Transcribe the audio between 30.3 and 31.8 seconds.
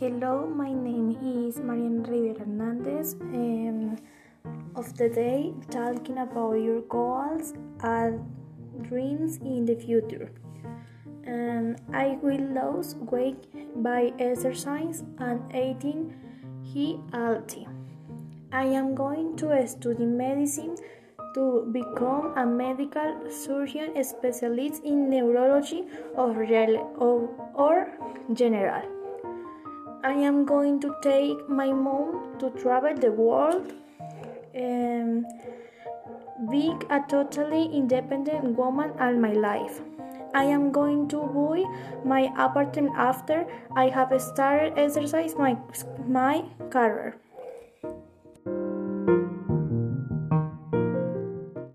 going to take my